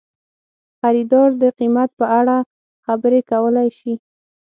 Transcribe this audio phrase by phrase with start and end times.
[0.79, 2.37] خریدار د قیمت په اړه
[2.85, 3.93] خبرې کولی شي.